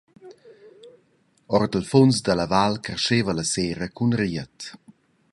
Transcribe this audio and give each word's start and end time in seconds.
Ord 1.57 1.73
il 1.79 1.85
funs 1.91 2.17
dalla 2.25 2.47
val 2.53 2.75
carscheva 2.85 3.35
la 3.37 3.45
sera 3.53 3.87
cun 3.97 4.11
ried. 4.21 4.57